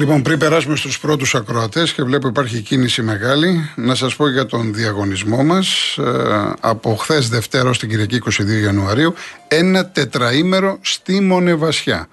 [0.00, 4.46] Λοιπόν, πριν περάσουμε στους πρώτους ακροατές και βλέπω υπάρχει κίνηση μεγάλη, να σας πω για
[4.46, 8.30] τον διαγωνισμό μας ε, από χθες Δευτέρα στην Κυριακή 22
[8.62, 9.14] Ιανουαρίου,
[9.48, 12.08] ένα τετραήμερο στη Μονεβασιά.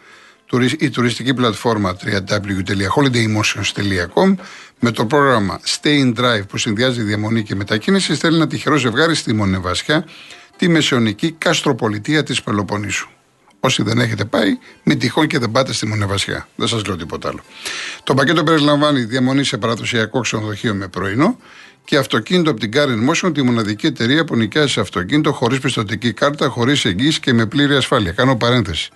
[0.79, 4.35] Η τουριστική πλατφόρμα www.holidaymotions.com
[4.79, 9.15] με το πρόγραμμα Stay in Drive που συνδυάζει διαμονή και μετακίνηση στέλνει ένα τυχερό ζευγάρι
[9.15, 10.05] στη Μονεβασιά,
[10.55, 13.09] τη μεσαιωνική καστροπολιτεία της Πελοποννήσου.
[13.59, 16.47] Όσοι δεν έχετε πάει, μην τυχόν και δεν πάτε στη Μονεβασιά.
[16.55, 17.39] Δεν σας λέω τίποτα άλλο.
[18.03, 21.37] Το πακέτο περιλαμβάνει διαμονή σε παραδοσιακό ξενοδοχείο με πρωινό
[21.83, 26.47] και αυτοκίνητο από την Car Motion, τη μοναδική εταιρεία που νοικιάζει αυτοκίνητο χωρίς πιστοτική κάρτα,
[26.47, 28.11] χωρίς εγγύηση και με πλήρη ασφάλεια.
[28.11, 28.89] Κάνω παρένθεση.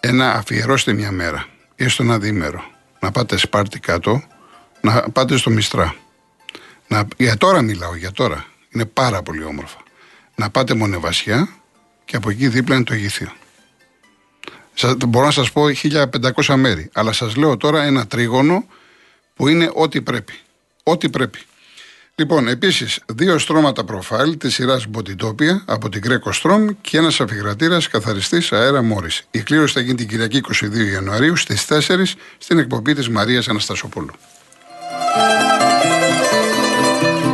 [0.00, 1.46] Ένα αφιερώστε μια μέρα
[1.76, 2.64] ή στο ένα διήμερο
[3.00, 4.22] να πάτε Σπάρτη κάτω,
[4.80, 5.94] να πάτε στο Μιστρά.
[6.88, 8.44] Να, για τώρα μιλάω, για τώρα.
[8.70, 9.78] Είναι πάρα πολύ όμορφα.
[10.34, 11.48] Να πάτε Μονεβασιά
[12.10, 13.32] και από εκεί δίπλα είναι το Γήθιο.
[15.08, 15.62] Μπορώ να σας πω
[16.44, 18.64] 1500 μέρη, αλλά σας λέω τώρα ένα τρίγωνο
[19.34, 20.32] που είναι ό,τι πρέπει.
[20.82, 21.38] Ό,τι πρέπει.
[22.14, 27.88] Λοιπόν, επίσης, δύο στρώματα προφάιλ της σειράς Μποτιτόπια από την Greco Strom και ένας αφιγρατήρας
[27.88, 29.22] καθαριστής αέρα Μόρις.
[29.30, 34.12] Η κλήρωση θα γίνει την Κυριακή 22 Ιανουαρίου στις 4 στην εκπομπή της Μαρίας Αναστασοπούλου.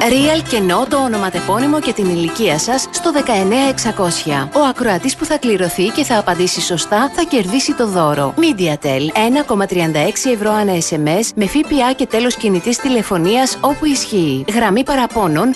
[0.08, 4.48] Real κενό το ονοματεπώνυμο και την ηλικία σας στο 19600.
[4.54, 8.34] Ο ακροατής που θα κληρωθεί και θα απαντήσει σωστά θα κερδίσει το δώρο.
[8.36, 9.10] MediaTel
[9.56, 14.44] 1,36 ευρώ ανά SMS με ΦΠΑ και τέλος κινητής τηλεφωνίας όπου ισχύει.
[14.54, 15.54] Γραμμή παραπώνων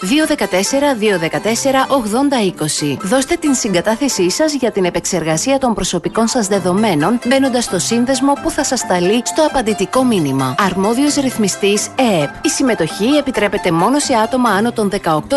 [2.82, 2.96] 214-214-8020.
[3.02, 8.50] Δώστε την συγκατάθεσή σας για την επεξεργασία των προσωπικών σας δεδομένων μπαίνοντας στο σύνδεσμο που
[8.50, 10.54] θα σας σταλεί στο απαντητικό μήνυμα.
[10.58, 12.44] Αρμόδιος ρυθμιστής ΕΕΠ.
[12.44, 14.92] Η συμμετοχή επιτρέπεται μόνο σε άτομα άτομα άνω των 18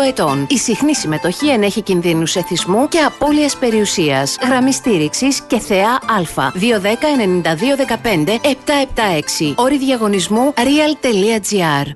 [0.08, 0.46] ετών.
[0.50, 4.38] Η συχνή συμμετοχή ενέχει κινδύνους εθισμού και απώλειας περιουσίας.
[4.42, 6.22] Γραμμή στήριξης και θεά Α.
[6.54, 9.54] 210-9215-776.
[9.56, 11.86] Όρη διαγωνισμού real.gr.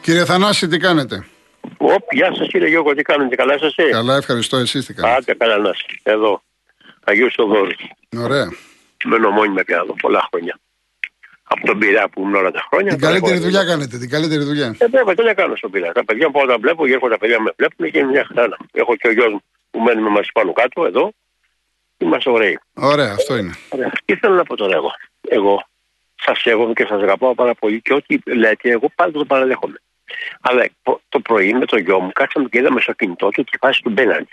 [0.00, 1.26] Κύριε Θανάση, τι κάνετε;
[1.76, 3.90] Οπ, γεια σας κύριε Γιώργο, τι κάνετε, καλά είστε.
[3.90, 5.70] Καλά, ευχαριστώ, εσείς τι κάνετε; Άντε, καλά να
[6.02, 6.42] Εδώ,
[7.04, 7.70] Αγίου Σοδόρου.
[8.16, 8.48] Ωραία.
[9.04, 10.58] Μένω μόνιμα πια εδώ, πολλά χρόνια
[11.52, 12.90] από τον Πειραιά που ήμουν όλα τα χρόνια.
[12.90, 14.76] Την καλύτερη δουλειά κάνετε, την καλύτερη δουλειά.
[14.78, 15.92] Ε, βέβαια, τι να κάνω στον Πειραιά.
[15.92, 18.56] Τα παιδιά που όταν βλέπω, έρχονται τα παιδιά με βλέπουν και είναι μια χαρά.
[18.72, 21.12] Έχω και ο γιος μου που μένει με μας πάνω κάτω, εδώ.
[21.98, 22.58] Είμαστε ωραίοι.
[22.74, 23.52] Ωραία, αυτό είναι.
[23.68, 23.92] Ωραία.
[24.04, 24.90] Τι θέλω να πω τώρα εγώ.
[25.28, 25.64] Εγώ
[26.24, 29.80] σας σέβομαι και σας αγαπάω πάρα πολύ και ό,τι λέτε, εγώ πάντα το παραδέχομαι.
[30.40, 30.68] Αλλά
[31.08, 33.90] το πρωί με τον γιο μου κάτσαμε και είδαμε στο κινητό του τη φάση του
[33.90, 34.28] Μπέναντι.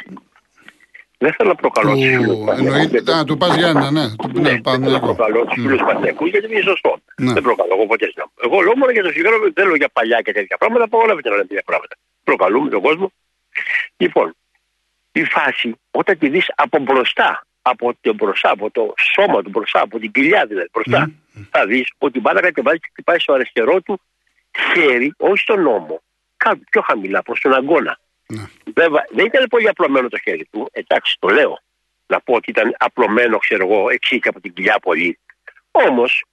[1.17, 4.05] Δεν θέλω να προκαλώ του φίλους Εννοείται, να του πας Γιάννα, ναι.
[4.09, 6.97] Του ναι, δεν θέλω να προκαλώ τους φίλους Πανεκού γιατί είναι σωστός.
[7.17, 7.33] Ναι.
[7.33, 8.13] Δεν προκαλώ εγώ ποτέ.
[8.43, 10.83] Εγώ λέω μόνο για το σιγάρο, δεν λέω για παλιά και τέτοια πράγματα.
[10.83, 11.95] Απαγορεύεται να λέμε τέτοια πράγματα.
[12.23, 13.11] Προκαλούμε τον κόσμο.
[13.97, 14.35] Λοιπόν,
[15.11, 19.81] η φάση όταν τη δεις από μπροστά, από το μπροστά, από το σώμα του μπροστά,
[19.81, 21.41] από την κοιλιά δηλαδή μπροστά, mm.
[21.51, 23.99] θα δεις ότι μπάλα κατεβάζει και χτυπάει στο αριστερό του
[24.73, 26.01] χέρι, όχι στον νόμο,
[26.37, 27.99] κάτω πιο χαμηλά προς τον αγκώνα.
[28.27, 28.43] Ναι.
[28.73, 30.69] Βέβαια, δεν ήταν πολύ απλωμένο το χέρι του.
[30.71, 31.59] Εντάξει, το λέω.
[32.07, 35.19] Να πω ότι ήταν απλωμένο, ξέρω εγώ, εξή από την κοιλιά πολύ.
[35.71, 36.25] Όμως,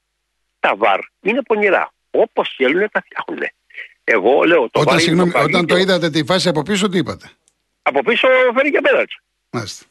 [0.61, 1.93] τα βαρ είναι πονηρά.
[2.11, 3.49] Όπως θέλουν τα φτιάχνουν.
[4.05, 7.31] Εγώ λέω το όταν, συγγνώμη, το όταν το είδατε τη φάση από πίσω, τι είπατε;
[7.83, 9.15] Από πίσω φέρει και πέναλτι.
[9.51, 9.85] Μάλιστα.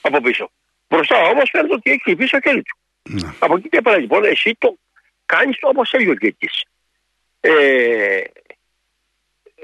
[0.00, 0.50] Από πίσω.
[0.88, 2.76] Μπροστά όμως φαίνεται ότι έχει πίσω το χέρι του.
[3.02, 3.32] Ναι.
[3.38, 4.78] Από εκεί και πέρα λοιπόν, εσύ το
[5.26, 6.16] κάνεις όπως θέλει ο
[7.40, 8.20] Ε,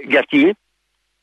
[0.06, 0.56] γιατί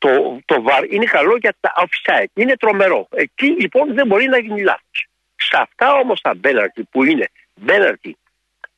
[0.02, 2.30] το, το βαρ είναι καλό για τα offside.
[2.34, 3.08] Είναι τρομερό.
[3.10, 5.08] Εκεί λοιπόν δεν μπορεί να γίνει λάθος.
[5.36, 8.16] Σε αυτά όμως τα μπέναρτι που είναι μπέναρτι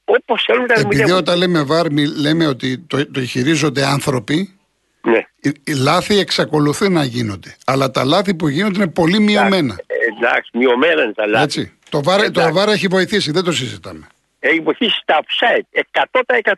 [0.04, 1.86] όπως θέλουν τα Επειδή όταν λέμε βαρ,
[2.20, 4.58] λέμε ότι το, το χειρίζονται άνθρωποι.
[5.02, 5.20] Ναι.
[5.64, 7.56] Οι λάθη εξακολουθούν να γίνονται.
[7.66, 9.76] Αλλά τα λάθη που γίνονται είναι πολύ μειωμένα.
[10.16, 11.44] Εντάξει, μειωμένα είναι τα λάθη.
[11.44, 11.72] Έτσι.
[11.88, 14.06] Το βάρ, το βάρ έχει βοηθήσει, δεν το συζητάμε.
[14.38, 15.82] Έχει βοηθήσει τα offside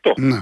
[0.03, 0.12] 100%.
[0.16, 0.41] Ναι.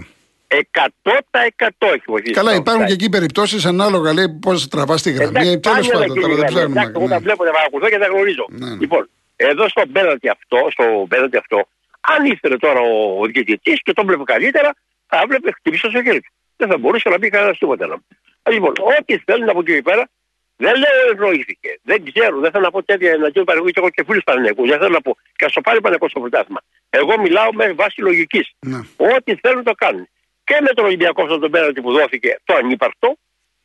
[0.54, 2.32] 100% έχει βοηθήσει.
[2.32, 5.60] Καλά, υπάρχουν και εκεί περιπτώσεις ανάλογα λέει πώς τραβάς τη γραμμή.
[5.60, 6.92] Τέλος πάντων, τώρα δεν ξέρουμε.
[6.96, 8.46] Εγώ τα βλέπω, τα παρακολουθώ και τα γνωρίζω.
[8.50, 8.76] Ναι, ναι.
[8.80, 11.66] Λοιπόν, εδώ στο πέναλτι αυτό, στο πέναλτι αυτό,
[12.00, 12.80] αν ήθελε τώρα
[13.20, 14.74] ο διαιτητή και τον βλέπει καλύτερα,
[15.06, 16.32] θα έβλεπε χτυπήσει στο χέρι του.
[16.56, 18.02] Δεν θα μπορούσε να πει κανένας τίποτα.
[18.50, 20.08] Λοιπόν, ό,τι θέλουν από εκεί και πέρα,
[20.56, 21.68] δεν λέω ευνοήθηκε.
[21.82, 24.66] Δεν ξέρω, δεν θέλω να πω τέτοια εναντίον Παναγού και έχω και φίλους Παναγού.
[24.66, 25.16] Δεν θέλω να πω.
[25.36, 26.60] Και ας το πάρει Παναγού στο πρωτάθλημα.
[26.90, 28.52] Εγώ μιλάω με βάση λογικής.
[28.58, 28.80] Ναι.
[28.96, 30.08] Ό,τι θέλουν το κάνουν
[30.44, 33.16] και με τον Ολυμπιακό αυτόν τον πέναλτι που δόθηκε το ανύπαρκτο,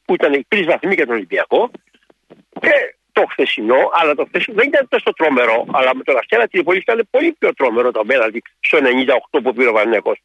[0.05, 1.71] που ήταν οι τρεις βαθμοί για τον Ολυμπιακό,
[2.59, 6.77] και το χθεσινό, αλλά το χθεσινό δεν ήταν τόσο τρομερό, αλλά με τον Αστέρα Τρίπολη
[6.77, 8.77] ήταν πολύ πιο τρομερό το πέναλτι στο
[9.31, 10.15] 98 που πήρε ο Πανέκο.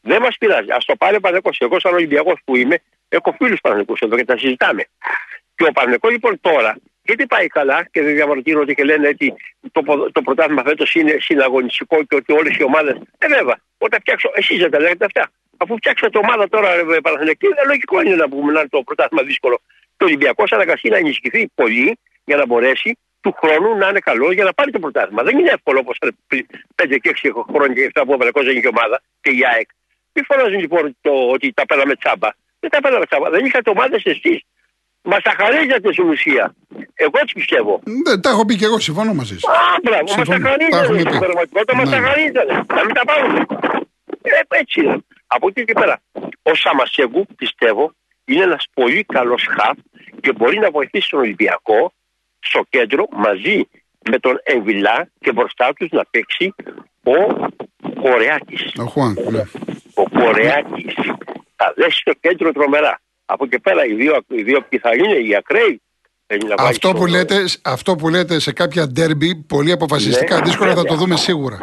[0.00, 0.70] Δεν μας πειράζει.
[0.70, 1.50] Α το πάρει ο Πανέκο.
[1.58, 2.78] Εγώ, σαν Ολυμπιακός που είμαι,
[3.08, 4.84] έχω φίλους Πανεκού εδώ και τα συζητάμε.
[5.54, 9.34] Και ο Πανεκό λοιπόν τώρα γιατί πάει καλά και δεν διαμαρτύρονται και λένε ότι
[9.72, 12.98] το, το πρωτάθλημα φέτος είναι συναγωνιστικό και ότι όλες οι ομάδε.
[13.18, 15.30] Ε, βέβαια, όταν φτιάξω, εσείς δεν τα λέγατε αυτά.
[15.56, 19.22] Αφού φτιάξατε ομάδα τώρα, ε, Παναθηναϊκή, είναι λογικό είναι να πούμε να είναι το πρωτάθλημα
[19.22, 19.60] δύσκολο.
[19.96, 24.44] Το Ολυμπιακός αναγκαστεί να ενισχυθεί πολύ για να μπορέσει του χρόνου να είναι καλό για
[24.44, 25.22] να πάρει το πρωτάθλημα.
[25.22, 25.96] Δεν είναι εύκολο όπως
[26.76, 29.68] 5 και 6 χρόνια και 7 που ο Παναγό δεν είχε ομάδα και η ΑΕΚ.
[30.12, 32.28] Μη φωνάζουν λοιπόν το, ότι τα πέραμε τσάμπα;
[32.60, 33.30] Δεν τα πέραμε τσάμπα.
[33.30, 34.38] Δεν είχατε ομάδες εσείς.
[35.02, 36.54] Μας τα χαρίζατε στην ουσία.
[36.94, 37.80] Εγώ έτσι πιστεύω.
[38.04, 39.50] Δεν τα έχω πει και εγώ, συμφωνώ μαζί σα.
[39.50, 41.00] Α, μπράβο, μας τα χαρίζατε.
[41.10, 42.06] Στην πραγματικότητα μας τα ναι.
[42.06, 42.52] χαρίζατε.
[42.76, 43.44] Να μην τα πάρουμε.
[44.22, 44.96] Ε, έτσι είναι.
[45.34, 46.00] Από εκεί και πέρα.
[46.42, 47.92] Ο Σαμασέγκου πιστεύω
[48.24, 49.78] είναι ένας πολύ καλός χαφ
[50.20, 51.92] και μπορεί να βοηθήσει τον Ολυμπιακό
[52.38, 53.68] στο κέντρο μαζί
[54.10, 56.54] με τον Εμβιλά και μπροστά τους να παίξει
[57.04, 57.16] ο
[58.02, 58.72] Κορεάκης.
[58.78, 59.42] Ο Χουάν, ναι.
[59.94, 60.94] Ο Κορεάκης.
[61.56, 63.00] Θα δέσει το κέντρο τρομερά.
[63.24, 64.66] Από εκεί πέρα οι δύο, οι δύο
[64.96, 65.82] είναι οι ακραίοι.
[66.58, 70.94] Αυτό που, λέτε, αυτό που λέτε σε κάποια ντέρμπι, πολύ αποφασιστικά, ναι, δύσκολα θα το
[70.94, 71.58] δούμε σίγουρα.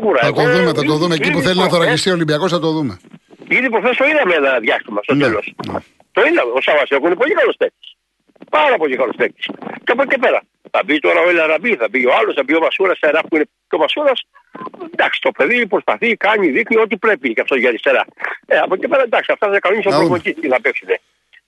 [0.00, 0.20] Σίγουρα.
[0.20, 1.14] Θα το δούμε, θα το δούμε.
[1.14, 2.98] Εκεί που θέλει να θωρακιστεί ο Ολυμπιακός θα το δούμε.
[3.48, 5.44] Ήδη προχθές το είδαμε ένα διάστημα στο ναι, τέλος.
[5.72, 5.78] Ναι.
[6.12, 6.50] Το είδαμε.
[6.58, 7.88] Ο Σαββασέκο είναι πολύ καλός παίκτης.
[8.50, 9.46] Πάρα πολύ καλός παίκτης.
[9.84, 10.40] Και από εκεί πέρα.
[10.70, 13.34] Θα μπει τώρα ο Ελαραμπή, θα μπει ο άλλος, θα μπει ο Μασούρας αριστερά που
[13.36, 13.46] είναι.
[13.68, 14.20] Και ο Μασούρας,
[14.92, 18.04] εντάξει, το παιδί προσπαθεί, κάνει, δείχνει ό,τι πρέπει και αυτός για αριστερά.
[18.46, 20.88] Ε, από εκεί πέρα εντάξει, αυτά θα κανονίσει ο προπονητή τι θα παίξουν.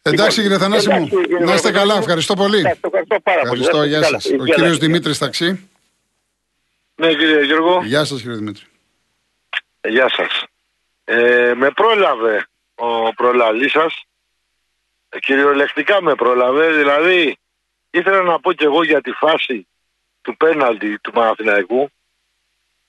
[0.02, 1.08] Εντάξει κύριε Θανάση μου,
[1.44, 2.58] να είστε καλά, ευχαριστώ πολύ.
[2.58, 3.60] Ευχαριστώ πάρα πολύ.
[3.60, 4.24] Ευχαριστώ, γεια σας.
[4.40, 5.68] Ο κύριος Δημήτρης Ταξί.
[7.02, 7.82] Ναι κύριε Γιώργο.
[7.84, 8.64] Γεια σας κύριε Δημήτρη.
[9.88, 10.44] Γεια σας.
[11.04, 14.04] Ε, με πρόλαβε ο προλαλής σας.
[15.18, 16.72] Κυριολεκτικά με πρόλαβε.
[16.72, 17.36] Δηλαδή,
[17.90, 19.66] ήθελα να πω και εγώ για τη φάση
[20.22, 21.90] του πέναλτι του Παναθηναϊκού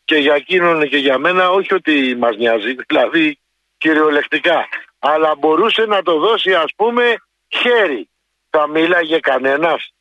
[0.04, 3.40] και για εκείνον και για μένα, όχι ότι μας νοιάζει, δηλαδή
[3.78, 4.68] κυριολεκτικά.
[5.00, 7.16] Αλλά μπορούσε να το δώσει, ας πούμε,
[7.48, 8.10] χέρι.
[8.50, 9.94] Θα μίλαγε κανένας,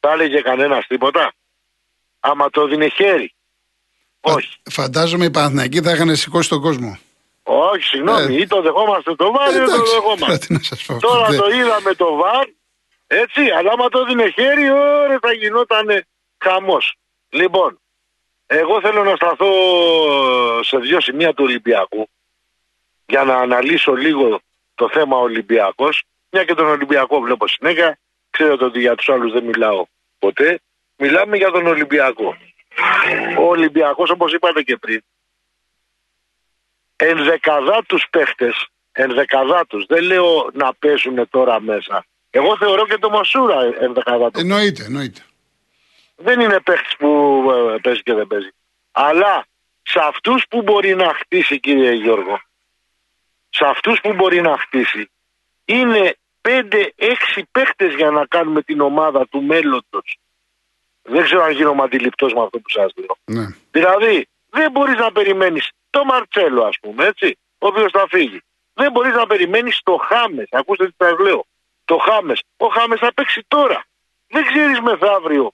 [0.00, 1.32] θα έλεγε κανένας τίποτα.
[2.20, 3.32] Άμα το δίνει χέρι.
[4.34, 4.48] Όχι.
[4.70, 6.98] Φαντάζομαι οι Παναθηναϊκοί θα είχαν σηκώσει τον κόσμο.
[7.42, 10.60] Όχι, συγγνώμη, ε, ή το δεχόμαστε το βάρ ή το δεχόμαστε.
[11.00, 12.46] Τώρα το είδαμε το βάρ,
[13.06, 16.04] έτσι, αλλά άμα το δίνει χέρι, ωραία θα γινόταν
[16.38, 16.96] χαμός.
[17.28, 17.78] Λοιπόν,
[18.46, 19.50] εγώ θέλω να σταθώ
[20.62, 22.08] σε δύο σημεία του Ολυμπιακού
[23.06, 24.40] για να αναλύσω λίγο
[24.74, 26.02] το θέμα Ολυμπιακός.
[26.30, 27.98] Μια και τον Ολυμπιακό βλέπω συνέχεια.
[28.30, 29.84] Ξέρετε ότι για τους άλλους δεν μιλάω
[30.18, 30.60] ποτέ.
[30.96, 32.36] Μιλάμε για τον Ολυμπιακό.
[33.38, 35.02] Ο Ολυμπιακός όπως είπατε και πριν
[36.98, 42.06] ενδεκαδά τους παίχτες, ενδεκαδά τους, δεν λέω να παίζουν τώρα μέσα.
[42.30, 44.42] Εγώ θεωρώ και το Μασούρα ενδεκαδά τους.
[44.42, 45.20] Εννοείται, εννοείται.
[46.16, 47.42] Δεν είναι παίχτης που
[47.74, 48.48] ε, παίζει και δεν παίζει.
[48.92, 49.46] Αλλά
[49.82, 52.40] σε αυτούς που μπορεί να χτίσει κύριε Γιώργο,
[53.48, 55.10] σε αυτούς που μπορεί να χτίσει,
[55.64, 60.18] είναι 5-6 παίχτες για να κάνουμε την ομάδα του μέλλοντος.
[61.08, 63.16] Δεν ξέρω αν γίνομαι αντιληπτός με αυτό που σας λέω.
[63.24, 63.46] Ναι.
[63.70, 68.42] Δηλαδή, δεν μπορείς να περιμένεις το Μαρτσέλο, ας πούμε, έτσι, ο οποίος θα φύγει.
[68.74, 70.48] Δεν μπορείς να περιμένεις το Χάμες.
[70.50, 71.46] Ακούστε τι σας λέω.
[71.84, 72.42] Το Χάμες.
[72.56, 73.84] Ο Χάμες θα παίξει τώρα.
[74.28, 75.52] Δεν ξέρεις μεθαύριο.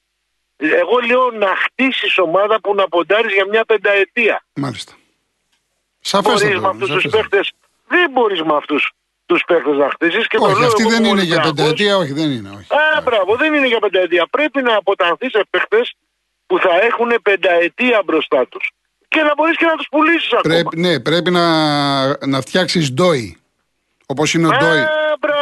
[0.57, 4.45] Εγώ λέω να χτίσεις ομάδα που να ποντάρεις για μια πενταετία.
[4.55, 4.93] Μάλιστα.
[6.01, 6.45] Σαφέστατα.
[6.45, 7.53] Μπορείς με αυτούς τους παίχτες.
[7.89, 8.93] Δεν μπορείς με αυτούς
[9.27, 10.27] τους παίχτε να χτίσεις.
[10.39, 12.49] Όχι, λέω, αυτή δεν είναι για πενταετία, όχι, δεν είναι.
[12.49, 12.75] Όχι.
[12.75, 14.27] Α, μπράβο, δεν είναι για πενταετία.
[14.31, 15.81] Πρέπει να αποτανθείς σε παίχτε
[16.47, 18.71] που θα έχουν πενταετία μπροστά τους
[19.09, 20.71] και να μπορείς και να τους πουλήσεις ακόμα.
[20.77, 23.39] Ναι, πρέπει να, να φτιάξεις ντόι.
[24.07, 24.85] Όπως είναι ο Ντόι.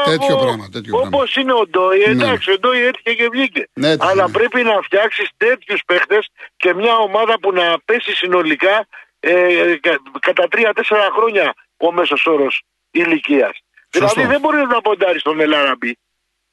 [0.05, 0.69] Τέτοιο πράγμα.
[0.91, 2.05] Όπως είναι ο Ντόι, ναι.
[2.05, 3.69] εντάξει, ο Ντόι έτυχε και βγήκε.
[3.73, 4.33] Ναι, Αλλά ναι.
[4.33, 6.19] πρέπει να φτιάξεις τέτοιους παίχτε
[6.57, 8.87] και μια ομάδα που να πέσει συνολικά
[9.21, 9.75] ε,
[10.21, 13.63] κατά τρία-τέσσερα χρόνια ο μέσος όρος ηλικίας.
[13.93, 15.99] Δηλαδή δεν μπορεί να ποντάρεις στον Ελάραμπη.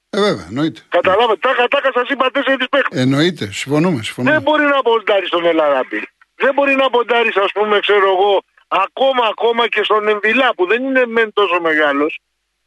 [0.10, 0.81] Ε, βέβαια, εννοείται.
[0.89, 3.00] Καταλάβατε, τάκα τάκα σας είπα τέσσερις παίχτε.
[3.01, 4.34] Εννοείται, συμφωνούμε, συμφωνούμε.
[4.34, 6.08] Δεν μπορεί να ποντάρεις στον Ελάραμπη.
[6.36, 10.84] Δεν μπορεί να ποντάρεις, ας πούμε, ξέρω εγώ, ακόμα ακόμα και στον Εμβιλά που δεν
[10.84, 12.19] είναι μεν τόσο μεγάλος,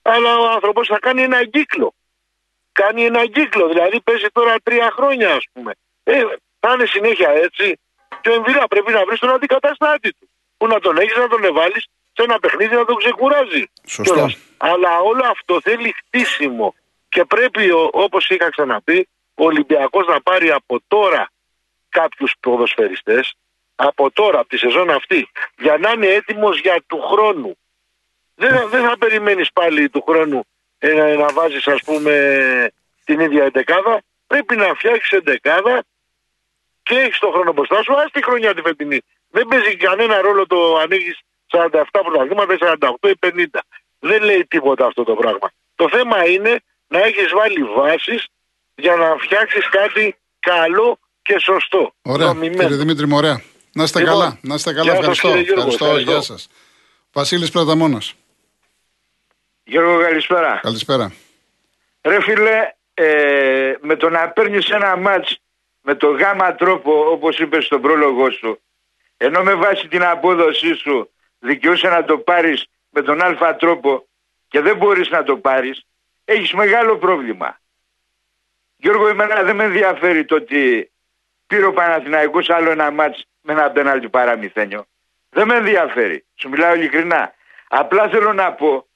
[0.02, 1.94] αλλά ο άνθρωπος θα κάνει ένα κύκλο.
[2.72, 5.72] Κάνει ένα κύκλο, δηλαδή παίζει τώρα τρία χρόνια, ας πούμε.
[6.02, 6.22] Ε,
[6.60, 7.78] θα είναι συνέχεια έτσι.
[8.20, 10.30] Και ο Εμβιλά πρέπει να βρει τον αντικαταστάτη του.
[10.56, 13.64] Που να τον έχεις, να τον εβάλεις σε ένα παιχνίδι να τον ξεκουράζει.
[13.86, 14.28] Σωστό.
[14.56, 16.74] Αλλά όλο αυτό θέλει χτίσιμο.
[17.08, 21.30] Και πρέπει, όπως είχα ξαναπεί, ο Ολυμπιακός να πάρει από τώρα
[21.88, 23.36] κάποιους ποδοσφαιριστές
[23.74, 25.28] από τώρα, από τη σεζόν αυτή,
[25.58, 27.56] για να είναι έτοιμος για του χρόνου.
[28.34, 30.44] Δεν, δεν θα περιμένεις πάλι του χρόνου
[30.78, 32.12] ε, να, να βάζεις, ας πούμε,
[33.04, 34.02] την ίδια εντεκάδα.
[34.26, 35.84] Πρέπει να φτιάξεις εντεκάδα
[36.82, 37.94] και έχεις τον χρόνο μπροστά σου.
[37.94, 39.00] Α τη χρονιά τη φετινή.
[39.30, 41.20] Δεν παίζει κανένα ρόλο το ανοίγεις
[41.52, 42.56] 47 πρωταθλήματα,
[43.02, 43.60] 48 ή 50.
[43.98, 45.52] Δεν λέει τίποτα αυτό το πράγμα.
[45.74, 48.26] Το θέμα είναι να έχεις βάλει βάσεις
[48.74, 51.94] για να φτιάξεις κάτι καλό και σωστό.
[52.02, 52.34] Ωραία.
[52.40, 53.42] Κύριε Δημήτρη Μωρέα.
[53.72, 54.38] Να είστε λοιπόν, καλά.
[54.42, 54.92] Να είστε καλά.
[54.92, 55.28] Ευχαριστώ.
[55.28, 55.98] ευχαριστώ.
[55.98, 56.48] Γεια σας.
[57.12, 58.00] Βασίλης Πλαταμόνα.
[59.64, 60.60] Γιώργο, καλησπέρα.
[60.62, 61.12] Καλησπέρα.
[62.00, 65.38] Ρε φίλε, ε, με το να παίρνεις ένα μάτς
[65.80, 68.60] με το γάμα τρόπο, όπως είπες στον πρόλογο σου,
[69.16, 71.11] ενώ με βάση την απόδοσή σου
[71.42, 74.06] δικαιούσε να το πάρεις με τον αλφα τρόπο
[74.48, 75.86] και δεν μπορείς να το πάρεις,
[76.24, 77.60] έχεις μεγάλο πρόβλημα.
[78.76, 80.90] Γιώργο, εμένα δεν με ενδιαφέρει το ότι
[81.46, 84.86] πήρε ο Παναθηναϊκός άλλο ένα μάτς με ένα πέναλτι παραμυθένιο.
[85.30, 86.24] Δεν με ενδιαφέρει.
[86.34, 87.34] Σου μιλάω ειλικρινά.
[87.68, 88.86] Απλά θέλω να πω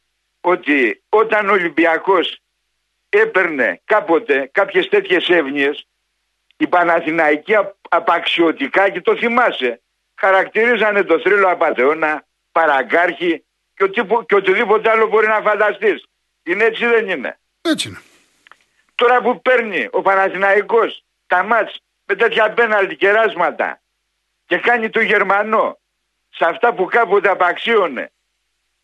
[0.40, 2.40] ότι όταν ο Ολυμπιακός
[3.08, 5.86] έπαιρνε κάποτε κάποιες τέτοιες εύνοιες
[6.56, 7.54] οι Παναθηναϊκοί
[7.88, 9.80] απαξιωτικά και το θυμάσαι
[10.14, 12.25] χαρακτηρίζανε το θρύλο απατεώνα,
[12.58, 13.44] παραγκάρχη
[13.74, 16.04] και, ο, και οτιδήποτε άλλο μπορεί να φανταστείς.
[16.42, 17.38] Είναι έτσι δεν είναι.
[17.62, 18.00] Έτσι είναι.
[18.94, 23.80] Τώρα που παίρνει ο Παναθηναϊκός τα μάτς με τέτοια πέναλτι κεράσματα
[24.46, 25.78] και κάνει το Γερμανό
[26.28, 28.12] σε αυτά που κάποτε απαξίωνε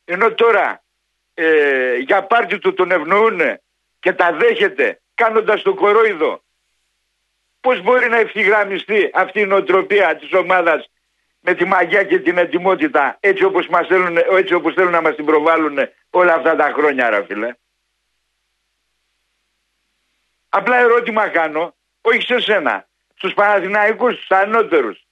[0.05, 0.83] ενώ τώρα
[1.35, 3.41] ε, για πάρτι του τον ευνοούν
[4.01, 6.43] και τα δέχεται κάνοντας το κορόιδο
[7.61, 10.91] πώς μπορεί να ευθυγραμμιστεί αυτή η νοοτροπία της ομάδας
[11.45, 15.15] με τη μαγιά και την ετοιμότητα έτσι όπως, μας θέλουν, έτσι όπως θέλουν να μας
[15.15, 15.79] την προβάλλουν
[16.11, 17.55] όλα αυτά τα χρόνια ρε φίλε.
[20.49, 25.07] Απλά ερώτημα κάνω, όχι σε σένα, στους Παναθηναϊκούς, στους ανώτερους,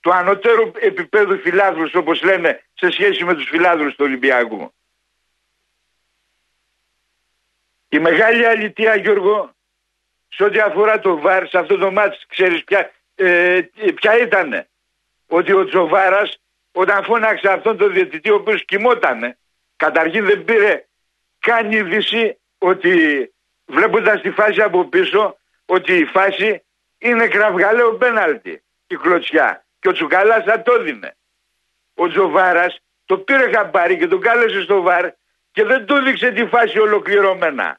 [0.00, 4.74] του ανωτέρου επίπεδου φιλάδρους όπως λένε σε σχέση με τους φιλάδρους του Ολυμπιακού.
[7.88, 9.54] Η μεγάλη αλήθεια Γιώργο
[10.28, 13.60] σε ό,τι αφορά το ΒΑΡ σε αυτό το μάτς ξέρεις ποια, ε,
[13.94, 14.68] ποια ήτανε;
[15.34, 16.38] Ότι ο Τζοβάρας
[16.72, 19.38] όταν φώναξε αυτόν τον διαιτητή ο οποίος κοιμότανε
[19.76, 20.84] καταρχήν δεν πήρε
[21.38, 22.92] καν είδηση ότι
[23.66, 25.36] βλέποντας τη φάση από πίσω
[25.66, 26.64] ότι η φάση
[26.98, 31.16] είναι κραυγαλαίο πέναλτι η κλωτσιά και ο Τσουκαλάς θα το δίνε.
[31.94, 35.10] Ο Τζοβάρας το πήρε χαμπάρι και τον κάλεσε στο βαρ
[35.52, 37.78] και δεν του δείξε τη φάση ολοκληρωμένα.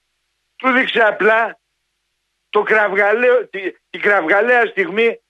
[0.56, 1.60] Του δείξε απλά
[2.50, 5.23] το κραυγαλαίο, τη, τη κραυγαλαία στιγμή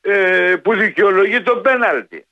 [0.00, 2.26] ε, που δικαιολογεί το πέναλτι.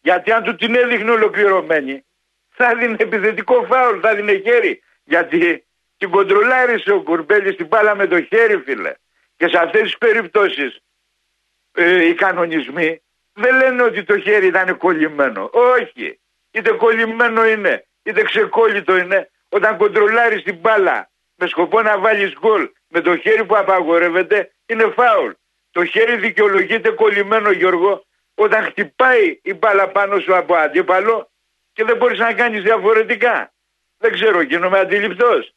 [0.00, 2.04] Γιατί αν του την έδειχνε ολοκληρωμένη
[2.50, 4.82] θα δίνει επιθετικό φάουλ, θα δίνει χέρι.
[5.04, 5.66] Γιατί
[5.96, 8.92] την κοντρολάρισε ο Κουρμπέλης την μπάλα με το χέρι φίλε.
[9.36, 10.80] Και σε αυτές τις περιπτώσεις
[11.72, 15.50] ε, οι κανονισμοί δεν λένε ότι το χέρι ήταν κολλημένο.
[15.52, 16.20] Όχι.
[16.50, 19.30] Είτε κολλημένο είναι, είτε ξεκόλλητο είναι.
[19.48, 24.92] Όταν κοντρολάρεις την μπάλα με σκοπό να βάλεις γκολ με το χέρι που απαγορεύεται είναι
[24.96, 25.30] φάουλ.
[25.70, 31.30] Το χέρι δικαιολογείται κολλημένο Γιώργο όταν χτυπάει η μπάλα πάνω σου από αντίπαλο
[31.72, 33.52] και δεν μπορείς να κάνεις διαφορετικά.
[33.98, 35.54] Δεν ξέρω, γίνομαι αντιληπτός.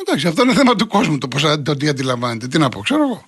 [0.00, 2.46] Εντάξει, αυτό είναι θέμα του κόσμου το πώς το τι αντιλαμβάνεται.
[2.46, 3.24] Τι να πω, ξέρω εγώ.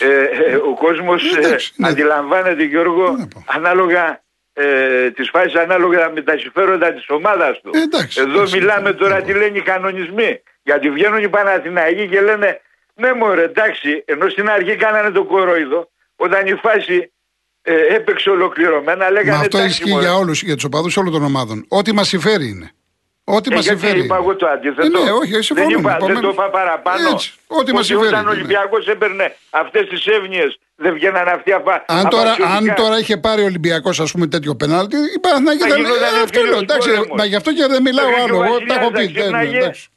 [0.00, 1.88] Ε, ε, ο κόσμος ε, ναι.
[1.88, 7.70] αντιλαμβάνεται Γιώργο ανάλογα ε, τις φάσεις ανάλογα με τα συμφέροντα της ομάδας του.
[7.74, 10.42] Εντάξει, Εδώ μιλάμε τώρα τι λένε οι κανονισμοί.
[10.62, 12.60] Γιατί βγαίνουν οι Παναθηναϊκοί και λένε
[12.98, 17.12] ναι μωρέ εντάξει ενώ στην αρχή κάνανε το κορόιδο όταν η φάση
[17.62, 21.64] ε, έπαιξε ολοκληρωμένα λέγανε Μα αυτό ισχύει για όλους, για τους οπαδούς όλων των ομάδων.
[21.68, 22.72] Ό,τι μας συμφέρει είναι.
[23.24, 24.00] Ό,τι ε, μας συμφέρει.
[24.04, 24.98] είπα εγώ το αντίθετο.
[24.98, 25.68] Ε, ναι, όχι, συμφωνώ.
[25.68, 27.08] Δεν, είπα, δεν το είπα παραπάνω.
[27.08, 28.08] Έτσι, ό,τι μας συμφέρει.
[28.08, 30.46] Όταν ο Ολυμπιακός έπαιρνε αυτές τις εύνοίε,
[30.80, 31.84] δεν βγαίναν αυτοί απα...
[31.86, 36.40] αν, τώρα, αν τώρα είχε πάρει ο Ολυμπιακός τέτοιο πενάλτι, η Παναθηναϊκή θα ήταν αυτό.
[36.62, 38.44] Εντάξει, μα γι' αυτό και δεν μιλάω άλλο.
[38.44, 39.14] Εγώ τα έχω πει.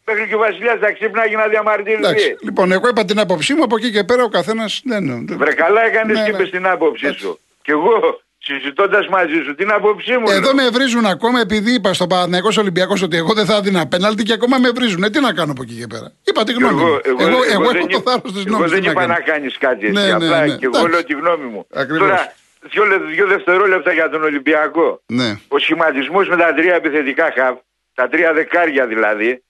[0.05, 2.35] Μέχρι και ο Βασιλιάς θα ξύπναγε να διαμαρτυρηθεί.
[2.43, 4.81] Λοιπόν, εγώ είπα την άποψή μου από εκεί και πέρα ο καθένας.
[5.27, 6.57] Βρε καλά έκανες ναι, και είπες ναι.
[6.57, 7.39] την άποψή σου.
[7.61, 10.29] Και εγώ συζητώντας μαζί σου την άποψή μου.
[10.29, 14.23] Εδώ με βρίζουν ακόμα επειδή είπα στο Παναγιακό Ολυμπιακός ότι εγώ δεν θα έδινα πέναλτι
[14.23, 15.03] και ακόμα με βρίζουν.
[15.03, 16.11] Ε, τι να κάνω από εκεί και πέρα.
[16.23, 16.99] Είπα τη γνώμη μου.
[17.03, 20.01] Εγώ, εγώ, εγώ, έχω το θάρρος της γνώμης Εγώ δεν είπα να κάνεις κάτι έτσι.
[20.01, 21.67] Ναι, ναι, απλά ναι, και εγώ λέω τη γνώμη μου.
[21.73, 22.07] Ακριβώς.
[22.07, 22.33] Τώρα,
[22.71, 22.83] δύο,
[23.15, 25.01] δύο δευτερόλεπτα για τον Ολυμπιακό.
[25.05, 25.39] Ναι.
[25.47, 27.57] Ο σχηματισμός με τα τρία επιθετικά χαβ,
[27.93, 29.43] τα τρία δεκάρια δηλαδή,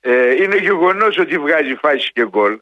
[0.00, 2.58] ε, είναι γεγονός ότι βγάζει φάση και γκολ.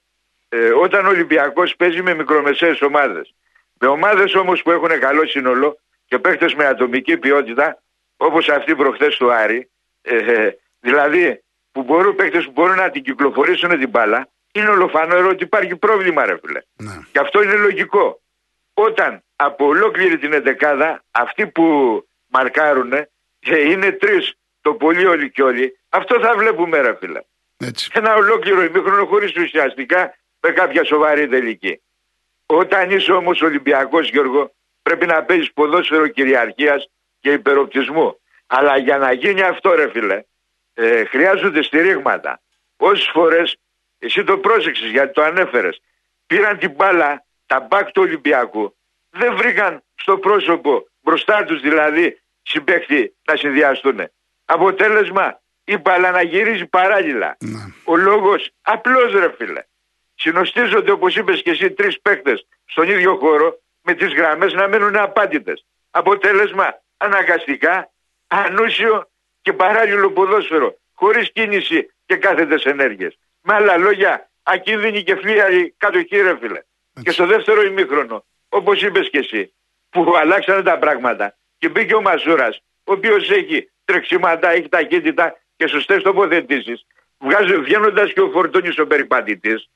[0.48, 3.34] Ε, όταν ο Ολυμπιακός παίζει με μικρομεσαίες ομάδες.
[3.78, 7.82] Με ομάδες όμως που έχουν καλό σύνολο και παίχτες με ατομική ποιότητα
[8.16, 9.70] όπως αυτή προχθές του Άρη
[10.02, 11.42] ε, ε, δηλαδή
[11.72, 16.26] που μπορούν, παίχτες που μπορούν να την κυκλοφορήσουν την μπάλα είναι ολοφανό ότι υπάρχει πρόβλημα
[16.26, 16.60] ρε φίλε.
[16.76, 16.92] Ναι.
[17.12, 18.20] Και αυτό είναι λογικό.
[18.74, 21.64] Όταν από ολόκληρη την εντεκάδα αυτοί που
[22.26, 22.92] μαρκάρουν
[23.38, 27.20] και είναι τρεις το πολύ όλοι και όλοι αυτό θα βλέπουμε ρε φίλε.
[27.56, 27.90] Έτσι.
[27.92, 31.80] Ένα ολόκληρο ημίχρονο χωρίς ουσιαστικά με κάποια σοβαρή τελική.
[32.46, 36.88] Όταν είσαι όμως Ολυμπιακός Γιώργο πρέπει να παίζεις ποδόσφαιρο κυριαρχίας
[37.20, 38.20] και υπεροπτισμού.
[38.46, 40.22] Αλλά για να γίνει αυτό ρε φίλε
[40.74, 42.40] ε, χρειάζονται στηρίγματα.
[42.76, 43.56] Όσες φορές
[43.98, 45.80] Εσύ το πρόσεξες γιατί το ανέφερες.
[46.26, 48.76] Πήραν την μπάλα, τα μπακ του Ολυμπιακού.
[49.10, 54.00] Δεν βρήκαν στο πρόσωπο, μπροστά τους δηλαδή, συμπέχτη να συνδυαστούν.
[54.44, 57.36] Αποτέλεσμα, η μπάλα να γυρίζει παράλληλα.
[57.40, 57.58] Ναι.
[57.84, 59.62] Ο λόγος απλός ρε φίλε.
[60.16, 64.96] Συνοστίζονται όπως είπες και εσύ τρεις παίκτες στον ίδιο χώρο με τις γραμμές να μένουν
[64.96, 65.66] απάντητες.
[65.90, 67.90] Αποτέλεσμα αναγκαστικά
[68.26, 69.10] ανούσιο
[69.42, 73.18] και παράλληλο ποδόσφαιρο χωρίς κίνηση και κάθετες ενέργειες.
[73.42, 76.60] Με άλλα λόγια ακίνδυνη και φλίαρη κατοχή ρε φίλε.
[77.02, 79.54] Και στο δεύτερο ημίχρονο όπως είπες και εσύ
[79.90, 85.66] που αλλάξανε τα πράγματα και μπήκε ο Μασούρας ο οποίος έχει τρεξίματα, έχει ταχύτητα και
[85.66, 86.86] σωστές τοποθετήσεις
[87.62, 89.68] βγαίνοντας και ο Φορτούνης ο περιπατητής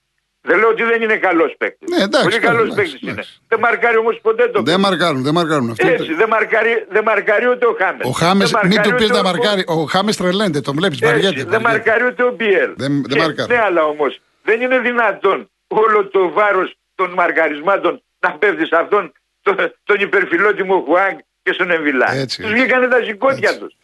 [0.42, 1.96] δεν λέω ότι δεν είναι καλός παίκτης.
[1.96, 3.24] Ναι, εντάξει, Πολύ καλός παίκτης είναι.
[3.48, 5.70] Δεν μαρκάρει όμως ποτέ το Δεν μαρκάρουν, δεν μαρκάρουν.
[5.70, 8.06] Αυτό Έτσι, δεν μαρκάρει, δεν μαρκάρει ούτε ο Χάμες.
[8.06, 9.64] Ο Χάμες, μην του πεις να μαρκάρει.
[9.66, 11.44] Ο Χάμες τρελαίνεται, τον βλέπεις, βαριέται.
[11.44, 12.72] Δεν μαρκάρει ούτε ο Μπιέλ.
[12.76, 13.52] Δεν, δεν μαρκάρει.
[13.52, 19.12] Ναι, αλλά όμως δεν είναι δυνατόν όλο το βάρος των μαρκαρισμάτων να πέφτει σε αυτόν
[19.42, 22.26] τον, τον υπερφιλότιμο Χουάνγκ και στον Εμβιλά.
[22.26, 23.76] Τους βγήκανε τα σηκώτια τους.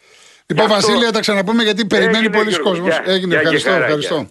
[0.46, 3.00] Λοιπόν, Βασίλεια, τα ξαναπούμε γιατί περιμένει πολλοί κόσμος.
[3.04, 3.70] Έγινε, ευχαριστώ.
[3.70, 4.28] ευχαριστώ.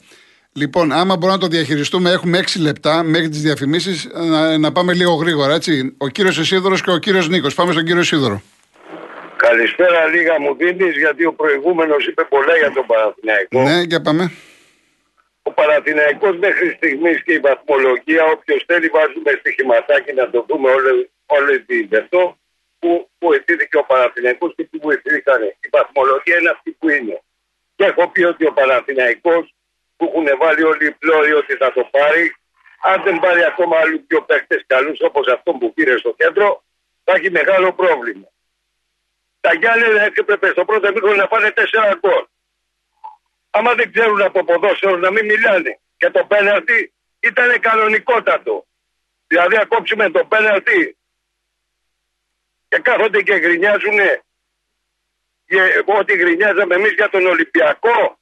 [0.58, 4.94] Λοιπόν, άμα μπορούμε να το διαχειριστούμε, έχουμε 6 λεπτά μέχρι τις διαφημίσεις να, να, πάμε
[4.94, 5.54] λίγο γρήγορα.
[5.54, 5.96] Έτσι.
[5.98, 7.54] Ο κύριος Εσίδωρος και ο κύριος Νίκος.
[7.54, 8.42] Πάμε στον κύριο Εσίδωρο.
[9.36, 13.62] Καλησπέρα, λίγα μου δίνεις, γιατί ο προηγούμενος είπε πολλά για τον Παναθηναϊκό.
[13.64, 14.32] Ναι, για πάμε.
[15.44, 20.70] Ο Παναθηναϊκός μέχρι στιγμής και η βαθμολογία, όποιος θέλει, βάζουμε στοιχηματάκι να το δούμε
[21.36, 22.38] όλη την αυτό
[22.80, 25.40] που βοηθήθηκε ο Παναθηναϊκός και που βοηθήθηκαν.
[25.66, 27.18] Η βαθμολογία είναι αυτή που είναι.
[27.76, 29.55] Και έχω πει ότι ο Παναθηναϊκός
[29.98, 32.36] που έχουν βάλει όλοι οι πλώροι ότι θα το πάρει.
[32.82, 36.64] Αν δεν πάρει ακόμα άλλου πιο παίχτε καλούς όπως αυτό που πήρε στο κέντρο,
[37.04, 38.28] θα έχει μεγάλο πρόβλημα.
[39.40, 42.26] Τα Γιάννενα έπρεπε στο πρώτο μήκο να πάνε τέσσερα γκολ.
[43.50, 45.80] Άμα δεν ξέρουν από ποδόσφαιρο να μην μιλάνε.
[45.98, 48.66] Και το πέναλτι ήταν κανονικότατο.
[49.28, 50.98] Δηλαδή, ακόψουμε το πέναλτι
[52.68, 54.00] και κάθονται και γκρινιάζουν
[55.86, 58.20] ότι γκρινιάζαμε εμείς για τον Ολυμπιακό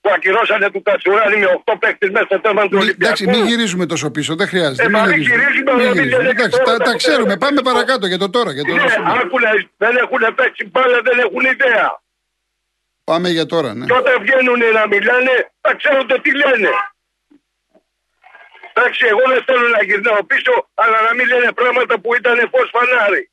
[0.00, 3.04] που ακυρώσανε του Κατσουράνη με 8 παίκτες μέσα στο θέμα του Ολυμπιακού.
[3.04, 4.82] Εντάξει, μην γυρίζουμε τόσο πίσω, δεν χρειάζεται.
[4.82, 6.28] Ε, μην γυρίζουμε, μην γυρίζουμε.
[6.28, 8.52] Εντάξει, τα, τα ξέρουμε, πάμε παρακάτω για το τώρα.
[8.52, 8.82] Για το ναι,
[9.20, 11.88] άκουλε, δεν έχουν παίξει μπάλα, δεν έχουν ιδέα.
[13.04, 13.84] Πάμε για τώρα, ναι.
[13.86, 16.70] Και όταν βγαίνουν να μιλάνε, θα ξέρουν το τι λένε.
[18.72, 22.68] Εντάξει, εγώ δεν θέλω να γυρνάω πίσω, αλλά να μην λένε πράγματα που ήταν φως
[22.74, 23.30] φανάρι.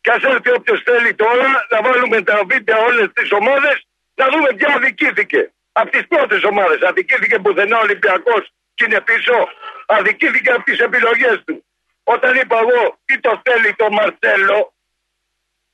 [0.00, 3.76] Και ας έρθει όποιος θέλει τώρα να βάλουμε τα βίντεο όλες τις ομάδες
[4.14, 5.52] να δούμε ποια αδικήθηκε.
[5.72, 6.82] Από τις πρώτες ομάδες.
[6.82, 9.48] Αδικήθηκε πουθενά ο Ολυμπιακός και είναι πίσω.
[9.86, 11.64] Αδικήθηκε από τις επιλογές του.
[12.04, 14.74] Όταν είπα εγώ τι το θέλει το Μαρσέλο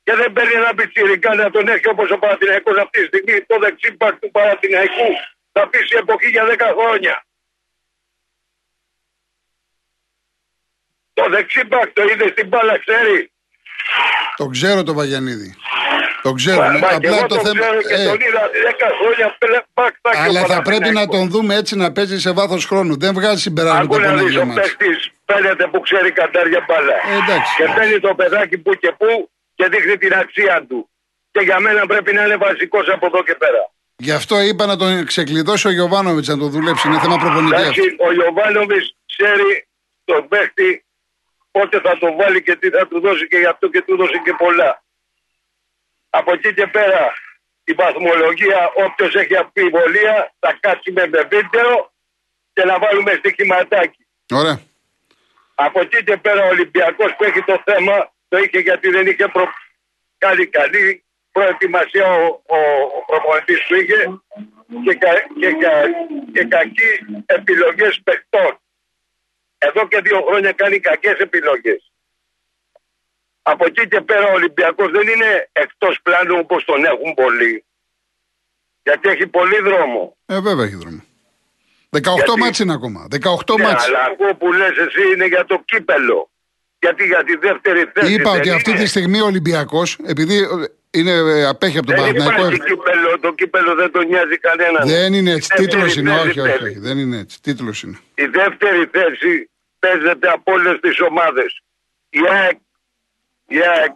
[0.02, 3.58] και δεν παίρνει ένα πιτσιρικά να τον έχει όπως ο Παναθηναϊκός αυτή τη στιγμή το
[3.58, 5.10] δεξίπακ του Παναθηναϊκού
[5.52, 7.26] θα πείσει εποχή για 10 χρόνια.
[11.12, 13.32] Το δεξίπακ το είδε στην μπάλα ξέρει.
[14.36, 15.54] Το ξέρω το Βαγιανίδη.
[16.28, 16.62] Το ξέρω.
[16.62, 17.64] Μα, μα απλά το, θέμα.
[17.64, 18.44] Ξέρω και ε, τον είδα
[18.80, 19.26] 10 χρόνια
[19.74, 19.94] μπακ,
[20.26, 22.98] Αλλά θα πρέπει να τον δούμε έτσι να παίζει σε βάθος χρόνου.
[22.98, 24.76] Δεν βγάζει συμπεράσματα από ένα δύο μάτς.
[25.24, 26.94] Φαίνεται που ξέρει κατάρια μπάλα.
[26.94, 30.88] Ε, και παίρνει το παιδάκι που και που και δείχνει την αξία του.
[31.30, 33.70] Και για μένα πρέπει να είναι βασικός από εδώ και πέρα.
[33.96, 36.88] Γι' αυτό είπα να τον ξεκλειδώσει ο Γιωβάνοβιτς να τον δουλέψει.
[36.88, 37.96] Είναι θέμα προπονητή.
[38.06, 39.66] Ο Γιωβάνοβιτς ξέρει
[40.04, 40.84] τον παίχτη
[41.50, 44.18] πότε θα τον βάλει και τι θα του δώσει και γι' αυτό και του δώσει
[44.24, 44.82] και πολλά.
[46.10, 47.12] Από εκεί και πέρα
[47.64, 51.92] η βαθμολογία όποιος έχει αμφιβολία θα κάτσει με βίντεο
[52.52, 54.06] και να βάλουμε στοιχηματάκι.
[54.30, 54.60] Ωραία.
[55.54, 59.28] Από εκεί και πέρα ο Ολυμπιακός που έχει το θέμα το είχε γιατί δεν είχε
[59.28, 59.48] προ...
[60.18, 62.58] καλή καλή προετοιμασία ο, ο,
[62.96, 64.20] ο προπονητής που είχε
[64.84, 65.72] και, κα, και, κα,
[66.32, 66.90] και κακή
[67.26, 68.60] επιλογές παιχτών.
[69.58, 71.87] Εδώ και δύο χρόνια κάνει κακές επιλογές.
[73.52, 77.64] Από εκεί και πέρα ο Ολυμπιακός δεν είναι εκτός πλάνου όπως τον έχουν πολλοί.
[78.82, 80.16] Γιατί έχει πολύ δρόμο.
[80.26, 81.02] Ε, βέβαια έχει δρόμο.
[81.90, 82.40] 18 γιατί...
[82.40, 83.06] μάτς είναι ακόμα.
[83.10, 83.86] 18 ναι, μάτς.
[83.86, 86.30] Αλλά αυτό που λες εσύ είναι για το κύπελο.
[86.80, 88.12] Γιατί για τη δεύτερη θέση.
[88.12, 88.56] Είπα ότι είναι.
[88.56, 90.46] αυτή τη στιγμή ο Ολυμπιακός, επειδή
[90.90, 92.42] είναι, ε, απέχει από τον Παναθηναϊκό.
[92.42, 94.84] Δεν υπάρχει κύπελο, το κύπελο δεν τον νοιάζει κανένα.
[94.84, 95.48] Δεν είναι έτσι.
[95.54, 96.10] Τίτλος είναι.
[96.10, 97.42] Όχι, όχι, όχι, Δεν είναι έτσι.
[97.42, 97.98] Τίτλος είναι.
[98.14, 101.62] Η δεύτερη θέση παίζεται από όλες τις ομάδες.
[102.10, 102.58] Η ΑΕΚ
[103.50, 103.88] Yeah.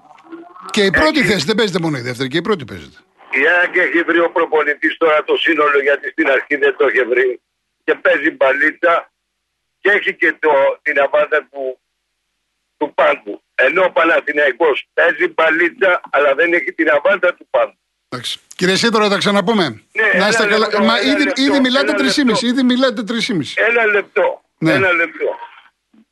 [0.71, 1.29] Και η πρώτη έχει...
[1.29, 2.99] θέση δεν παίζεται μόνο η δεύτερη, και η πρώτη παίζεται.
[3.31, 7.05] Η ΑΕΚ έχει βρει ο προπονητής τώρα το σύνολο γιατί στην αρχή δεν το είχε
[7.05, 7.41] βρει
[7.85, 9.13] και παίζει μπαλίτσα
[9.81, 10.51] και έχει και το,
[10.83, 11.81] την αβάντα του,
[12.77, 12.95] του
[13.55, 17.77] Ενώ ο Παναθηναϊκός παίζει μπαλίτσα αλλά δεν έχει την αβάντα του πάντου.
[18.09, 18.41] Εντάξει.
[18.57, 19.83] Κύριε Σίδωρο, θα ξαναπούμε.
[19.93, 20.83] Ναι, να είστε καλά.
[20.83, 22.43] Μα ήδη, ήδη μιλάτε 3,5.
[22.43, 23.15] Ήδη μιλάτε 3,5.
[23.55, 24.43] Ένα λεπτό.
[24.59, 24.73] Ναι.
[24.73, 25.39] Ένα λεπτό.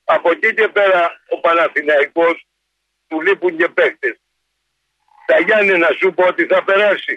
[0.04, 2.46] Από εκεί και πέρα ο Παναθηναϊκός
[3.10, 4.16] του λείπουν και παίκτες.
[5.26, 7.14] Τα Γιάννη να σου πω ότι θα περάσει.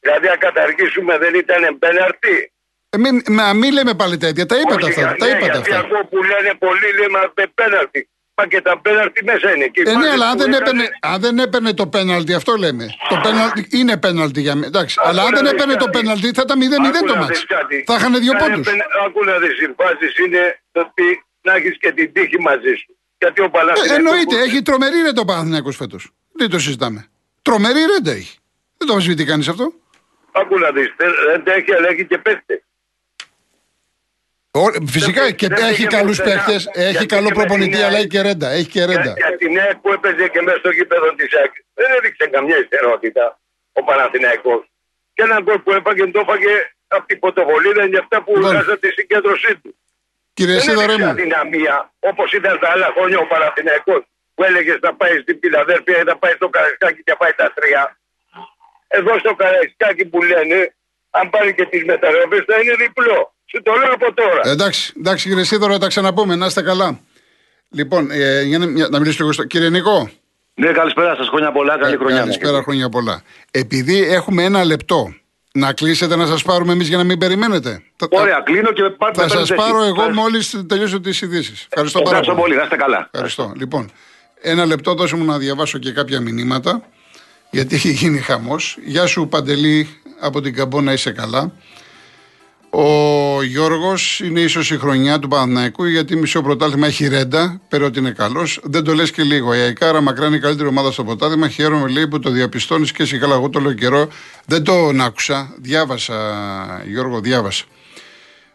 [0.00, 2.52] Δηλαδή αν καταργήσουμε δεν ήταν πέναρτη.
[2.90, 3.14] Ε, μην,
[3.60, 5.10] μην λέμε πάλι τέτοια, τα είπατε αυτά.
[5.10, 5.78] Ναι, τα είπατε αυτά.
[5.78, 7.18] αυτό που λένε πολλοί λέμε
[7.54, 8.08] πέναρτη.
[8.36, 9.66] Μα και τα πέναλτι μέσα είναι.
[9.66, 12.86] Και ε, ναι, αλλά αν δεν, έπαιρνε, αν δεν έπαιρνε το πέναλτι, αυτό λέμε.
[13.08, 14.66] Το πέναλτι είναι πέναλτι για μένα.
[14.66, 15.00] Εντάξει.
[15.04, 17.38] Αλλά αν δεν έπαιρνε το πέναλτι, θα ήταν 0-0 το μάτι.
[17.86, 18.68] Θα είχαν δύο πόντους.
[19.06, 19.74] Άκου να δεις, οι
[20.26, 22.96] είναι ότι να έχεις και την τύχη μαζί σου.
[23.24, 23.90] Γιατί ο Παναθηναϊκός...
[23.90, 26.02] Ε, εννοείται, έχει τρομερή ρέντα ο Παναθηναϊκός φέτος.
[26.32, 27.00] Δεν το συζητάμε.
[27.42, 28.38] Τρομερή ρέντα έχει.
[28.78, 29.72] Δεν το αμφισβητεί κανείς αυτό.
[30.32, 30.94] Άκου να δεις,
[31.26, 32.62] δεν έχει, αλλά έχει και παίχτε.
[34.86, 38.48] Φυσικά και έχει καλούς παίχτε, έχει καλό προπονητή, αλλά έχει και ρέντα.
[38.50, 39.12] Έχει και ρέντα.
[39.16, 43.40] Για, την ΕΚ που έπαιζε και μέσα στο γήπεδο της ΕΚ δεν έδειξε καμιά ιστερότητα
[43.72, 44.62] ο Παναθηναϊκός.
[45.14, 46.54] Και έναν γκολ που έφαγε το έφαγε
[46.86, 49.76] από την πρωτοβολίδα για αυτά που βγάζα τη συγκέντρωσή του.
[50.34, 51.08] Κύριε Σίδωρε μου.
[51.08, 51.76] αδυναμία
[52.10, 54.02] όπως ήταν τα άλλα χρόνια ο Παναθηναϊκός
[54.34, 57.82] που έλεγες θα πάει στην Πιλαδέρφια ή θα πάει στο Καραϊσκάκι και πάει τα τρία.
[58.88, 60.74] Εδώ στο Καραϊσκάκι που λένε,
[61.10, 63.34] αν πάρει και τις μεταγραφές θα είναι διπλό.
[63.50, 64.40] Σου το λέω από τώρα.
[64.44, 66.34] Εντάξει, εντάξει κύριε Σίδωρο, τα ξαναπούμε.
[66.36, 67.00] Να είστε καλά.
[67.70, 69.44] Λοιπόν, ε, για να, να μιλήσω λίγο στο.
[69.44, 70.10] Κύριε Νικό.
[70.54, 71.28] Ναι, καλησπέρα σας.
[71.28, 71.78] Χρόνια πολλά.
[71.78, 72.18] Καλή ε, χρονιά.
[72.18, 73.22] Καλησπέρα, χρόνια πολλά.
[73.50, 75.14] Επειδή έχουμε ένα λεπτό
[75.58, 77.82] να κλείσετε να σας πάρουμε εμείς για να μην περιμένετε.
[78.10, 81.66] Ωραία, κλείνω και πάρτε Θα σας πάρω εγώ μόλις τελειώσω τις ειδήσεις.
[81.70, 82.38] Ευχαριστώ πάρα πολύ.
[82.38, 82.56] πολύ.
[82.56, 83.08] Να είστε καλά.
[83.10, 83.52] Ευχαριστώ.
[83.56, 83.90] Λοιπόν,
[84.40, 86.82] ένα λεπτό δώσε μου να διαβάσω και κάποια μηνύματα.
[87.50, 88.78] Γιατί έχει γίνει χαμός.
[88.84, 89.88] Γεια σου Παντελή
[90.20, 91.52] από την Καμπόνα, είσαι καλά.
[92.76, 97.60] Ο Γιώργος είναι ίσως η χρονιά του Παναθηναϊκού γιατί μισό πρωτάθλημα έχει ρέντα.
[97.68, 98.60] Πέρα ότι είναι καλός.
[98.62, 99.54] Δεν το λες και λίγο.
[99.54, 101.48] Η Αϊκάρα μακράν είναι η καλύτερη ομάδα στο πρωτάθλημα.
[101.48, 103.34] Χαίρομαι λέει που το διαπιστώνεις και εσύ καλά.
[103.34, 104.08] Εγώ το λέω καιρό.
[104.46, 105.54] Δεν το άκουσα.
[105.56, 106.14] Διάβασα,
[106.86, 107.64] Γιώργο, διάβασα.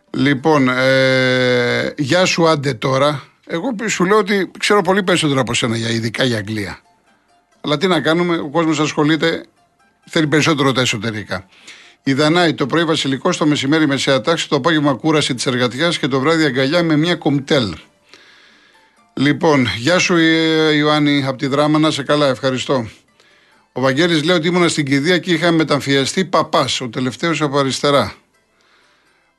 [0.10, 3.24] Λοιπόν, ε, γεια σου άντε τώρα.
[3.48, 6.80] Εγώ σου λέω ότι ξέρω πολύ περισσότερο από σένα για ειδικά για Αγγλία.
[7.62, 9.46] Αλλά τι να κάνουμε, ο κόσμος ασχολείται,
[10.06, 11.46] θέλει περισσότερο τα εσωτερικά.
[12.04, 16.08] Η Δανάη το πρωί βασιλικό, το μεσημέρι μεσαία τάξη, το απόγευμα κούραση της εργατιάς και
[16.08, 17.76] το βράδυ αγκαλιά με μια κομτέλ.
[19.14, 20.18] Λοιπόν, γεια σου
[20.78, 22.90] Ιωάννη από τη δράμα, να σε καλά, ευχαριστώ.
[23.72, 28.14] Ο Βαγγέλης λέει ότι ήμουν στην κηδεία και είχα μεταμφιαστεί παπάς, ο τελευταίος από αριστερά.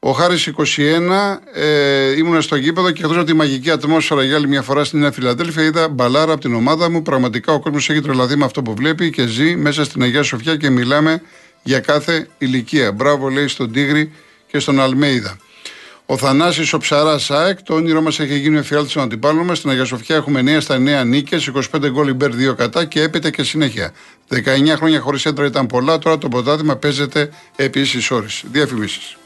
[0.03, 4.49] Ο Χάρης 21, ε, ήμουν στο γήπεδο και εκτό από τη μαγική ατμόσφαιρα για άλλη
[4.49, 7.03] μια φορά στην Νέα Φιλαδέλφια, είδα μπαλάρα από την ομάδα μου.
[7.03, 10.57] Πραγματικά ο κόσμος έχει τρελαθεί με αυτό που βλέπει και ζει μέσα στην Αγία Σοφιά
[10.57, 11.23] και μιλάμε
[11.62, 12.92] για κάθε ηλικία.
[12.92, 14.12] Μπράβο, λέει στον Τίγρη
[14.46, 15.37] και στον Αλμέιδα.
[16.07, 19.59] Ο Θανάσης ο Ψαράς ΣΑΕΚ, το όνειρό μας έχει γίνει εφιάλτης των αντιπάλων μας.
[19.59, 23.31] Στην Αγία Σοφιά έχουμε 9 στα 9 νίκες, 25 γκολ υπέρ 2 κατά και έπειτα
[23.31, 23.92] και συνέχεια.
[24.29, 28.27] 19 χρόνια χωρίς έντρα ήταν πολλά, τώρα το πρωτάθλημα παίζεται επίση όρι.
[28.53, 29.16] Διαφημίσεις.